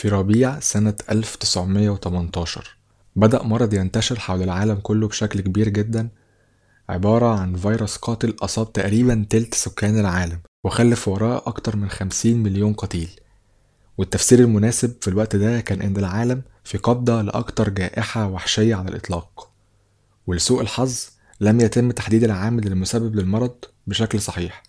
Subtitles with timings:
[0.00, 2.76] في ربيع سنة 1918
[3.16, 6.08] بدأ مرض ينتشر حول العالم كله بشكل كبير جدا
[6.88, 12.72] عبارة عن فيروس قاتل أصاب تقريبا تلت سكان العالم وخلف وراه أكتر من 50 مليون
[12.72, 13.10] قتيل.
[13.98, 19.50] والتفسير المناسب في الوقت ده كان إن العالم في قبضة لأكتر جائحة وحشية على الإطلاق.
[20.26, 21.06] ولسوء الحظ
[21.40, 23.54] لم يتم تحديد العامل المسبب للمرض
[23.86, 24.62] بشكل صحيح.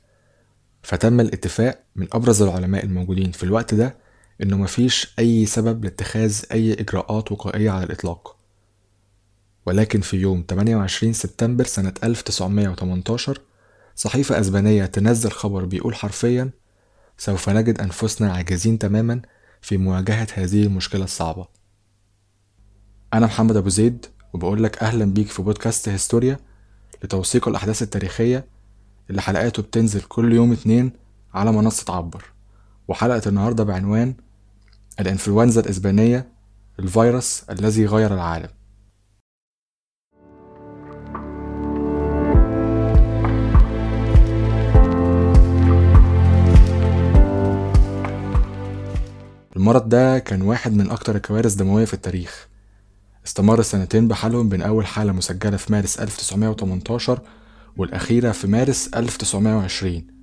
[0.83, 4.00] فتم الاتفاق من أبرز العلماء الموجودين في الوقت ده
[4.43, 8.37] إنه مفيش أي سبب لاتخاذ أي إجراءات وقائية على الإطلاق.
[9.65, 13.41] ولكن في يوم 28 سبتمبر سنة 1918
[13.95, 16.49] صحيفة أسبانية تنزل خبر بيقول حرفيا
[17.17, 19.21] سوف نجد أنفسنا عاجزين تماما
[19.61, 21.47] في مواجهة هذه المشكلة الصعبة.
[23.13, 26.39] أنا محمد أبو زيد وبقول لك أهلا بيك في بودكاست هيستوريا
[27.03, 28.45] لتوثيق الأحداث التاريخية
[29.09, 30.91] اللي حلقاته بتنزل كل يوم اتنين
[31.33, 32.23] على منصة عبر.
[32.87, 34.15] وحلقة النهاردة بعنوان
[34.99, 36.27] الإنفلونزا الإسبانية
[36.79, 38.49] الفيروس الذي غير العالم.
[49.55, 52.47] المرض ده كان واحد من أكتر الكوارث دموية في التاريخ.
[53.25, 57.19] استمر سنتين بحالهم بين أول حالة مسجلة في مارس 1918
[57.77, 60.20] والأخيرة في مارس 1920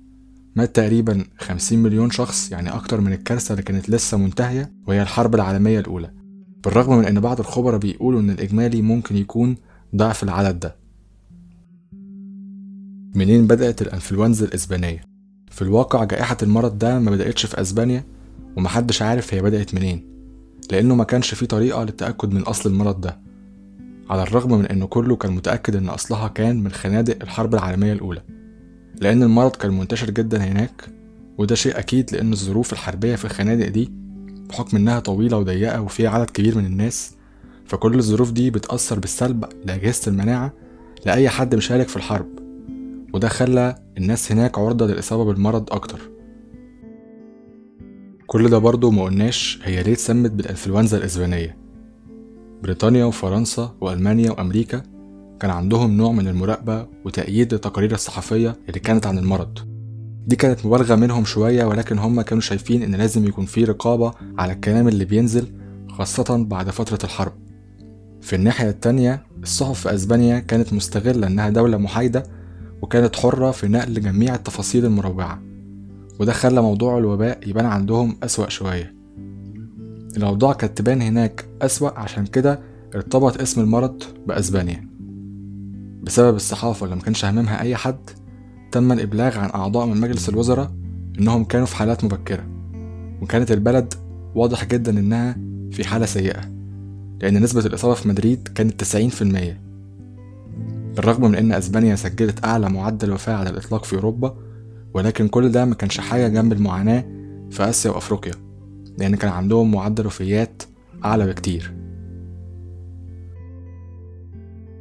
[0.59, 5.35] مات تقريبا 50 مليون شخص يعني أكتر من الكارثة اللي كانت لسه منتهية وهي الحرب
[5.35, 6.11] العالمية الأولى.
[6.63, 9.57] بالرغم من إن بعض الخبراء بيقولوا إن الإجمالي ممكن يكون
[9.95, 10.75] ضعف العدد ده.
[13.15, 15.01] منين بدأت الأنفلونزا الإسبانية؟
[15.51, 18.03] في الواقع جائحة المرض ده ما بدأتش في أسبانيا
[18.57, 20.05] ومحدش عارف هي بدأت منين
[20.71, 23.19] لأنه ما كانش في طريقة للتأكد من أصل المرض ده.
[24.09, 28.21] على الرغم من إنه كله كان متأكد إن أصلها كان من خنادق الحرب العالمية الأولى.
[29.01, 30.89] لأن المرض كان منتشر جدا هناك
[31.37, 33.91] وده شيء أكيد لأن الظروف الحربية في الخنادق دي
[34.49, 37.11] بحكم إنها طويلة وضيقة وفيها عدد كبير من الناس
[37.65, 40.53] فكل الظروف دي بتأثر بالسلب لأجهزة المناعة
[41.05, 42.27] لأي حد مشارك في الحرب
[43.13, 45.99] وده خلى الناس هناك عرضة للإصابة بالمرض أكتر.
[48.27, 51.57] كل ده برضه ما قلناش هي ليه اتسمت بالإنفلونزا الإسبانية.
[52.63, 54.83] بريطانيا وفرنسا وألمانيا وأمريكا
[55.39, 59.59] كان عندهم نوع من المراقبة وتأييد للتقارير الصحفية اللي كانت عن المرض.
[60.27, 64.53] دي كانت مبالغة منهم شوية ولكن هم كانوا شايفين إن لازم يكون في رقابة على
[64.53, 65.47] الكلام اللي بينزل
[65.89, 67.31] خاصة بعد فترة الحرب.
[68.21, 72.23] في الناحية التانية الصحف في أسبانيا كانت مستغلة إنها دولة محايدة
[72.81, 75.41] وكانت حرة في نقل جميع التفاصيل المروعة
[76.19, 78.95] وده خلى موضوع الوباء يبان عندهم أسوأ شوية.
[80.17, 82.59] الأوضاع كانت تبان هناك أسوأ عشان كده
[82.95, 84.88] ارتبط اسم المرض بأسبانيا.
[86.09, 88.09] بسبب الصحافة اللي مكانش هاممها أي حد
[88.71, 90.71] تم الإبلاغ عن أعضاء من مجلس الوزراء
[91.19, 92.43] إنهم كانوا في حالات مبكرة
[93.21, 93.93] وكانت البلد
[94.35, 95.37] واضح جدا إنها
[95.71, 96.41] في حالة سيئة
[97.21, 99.23] لأن نسبة الإصابة في مدريد كانت 90%
[100.95, 104.37] بالرغم من إن أسبانيا سجلت أعلى معدل وفاة على الإطلاق في أوروبا
[104.93, 107.05] ولكن كل ده ما كانش حاجة جنب المعاناة
[107.51, 108.33] في آسيا وأفريقيا
[108.97, 110.63] لأن كان عندهم معدل وفيات
[111.05, 111.78] أعلى بكتير.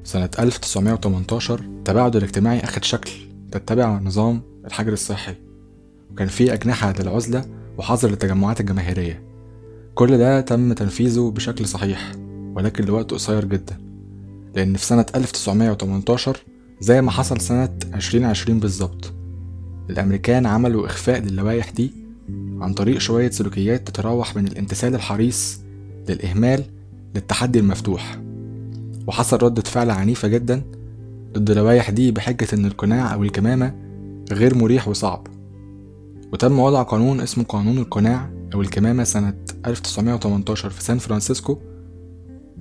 [0.08, 3.10] سنة 1918 التباعد الاجتماعي أخد شكل
[3.52, 5.34] تتبع نظام الحجر الصحي.
[6.10, 7.44] وكان فيه أجنحة للعزلة
[7.78, 9.22] وحظر للتجمعات الجماهيرية.
[9.94, 12.12] كل ده تم تنفيذه بشكل صحيح
[12.54, 13.76] ولكن لوقت قصير جدا
[14.54, 16.36] لأن في سنة 1918
[16.80, 19.12] زي ما حصل سنة 2020 بالظبط.
[19.90, 21.92] الأمريكان عملوا إخفاء للوائح دي
[22.60, 25.60] عن طريق شوية سلوكيات تتراوح من الامتثال الحريص
[26.08, 26.64] للإهمال
[27.14, 28.27] للتحدي المفتوح.
[29.08, 30.62] وحصل ردة فعل عنيفة جدا
[31.32, 33.74] ضد اللوائح دي بحجة إن القناع أو الكمامة
[34.32, 35.26] غير مريح وصعب.
[36.32, 39.34] وتم وضع قانون اسمه قانون القناع أو الكمامة سنة
[39.66, 41.58] 1918 في سان فرانسيسكو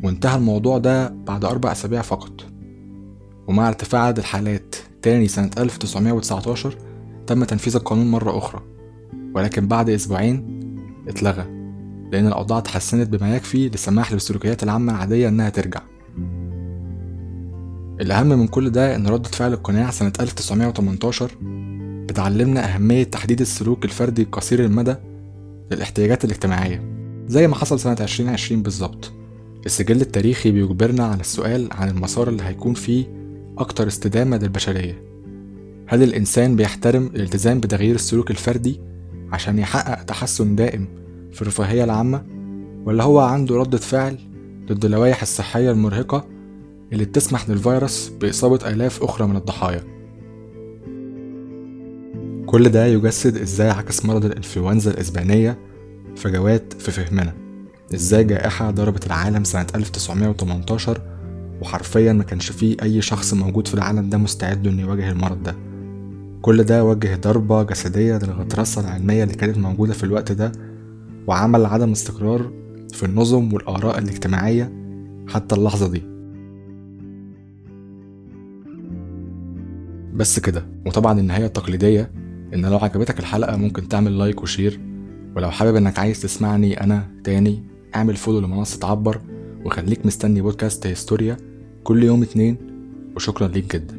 [0.04, 2.46] وانتهى الموضوع ده بعد أربع أسابيع فقط.
[3.48, 6.78] ومع ارتفاع عدد الحالات تاني سنة 1919
[7.28, 8.62] تم تنفيذ القانون مرة أخرى
[9.36, 10.60] ولكن بعد أسبوعين
[11.08, 11.44] اتلغى
[12.12, 15.97] لأن الأوضاع تحسنت بما يكفي للسماح للسلوكيات العامة العادية إنها ترجع.
[18.02, 21.32] الأهم من كل ده إن ردة فعل القناع سنة 1918
[22.08, 24.96] بتعلمنا أهمية تحديد السلوك الفردي قصير المدى
[25.72, 26.84] للاحتياجات الاجتماعية
[27.28, 29.12] زي ما حصل سنة 2020 بالظبط.
[29.66, 33.06] السجل التاريخي بيجبرنا على السؤال عن المسار اللي هيكون فيه
[33.58, 35.04] أكتر استدامة للبشرية.
[35.88, 38.80] هل الإنسان بيحترم الالتزام بتغيير السلوك الفردي
[39.32, 40.88] عشان يحقق تحسن دائم
[41.34, 42.26] في الرفاهية العامة؟
[42.86, 44.18] ولا هو عنده ردة فعل
[44.68, 46.37] ضد اللوائح الصحية المرهقة
[46.94, 49.84] اللي بتسمح للفيروس بإصابة آلاف أخرى من الضحايا.
[52.46, 55.58] كل ده يجسد إزاي عكس مرض الإنفلونزا الإسبانية
[56.16, 57.34] فجوات في فهمنا.
[57.96, 61.02] إزاي جائحة ضربت العالم سنة 1918
[61.62, 65.56] وحرفيا ما كانش فيه أي شخص موجود في العالم ده مستعد إنه يواجه المرض ده.
[66.42, 70.52] كل ده وجه ضربة جسدية للغطرسة العلمية اللي كانت موجودة في الوقت ده
[71.28, 72.52] وعمل عدم استقرار
[72.94, 74.74] في النظم والآراء الاجتماعية
[75.28, 76.17] حتى اللحظة دي.
[80.14, 80.66] بس كده.
[80.86, 82.12] وطبعا النهاية التقليدية
[82.54, 84.80] إن لو عجبتك الحلقة ممكن تعمل like و share.
[85.36, 87.64] ولو حابب إنك عايز تسمعني أنا تاني
[87.96, 89.22] اعمل follow لمنصة عبر
[89.66, 91.38] وخليك مستني بودكاست هيستوريا
[91.84, 92.58] كل يوم اتنين.
[93.16, 93.97] وشكرا ليك جدا.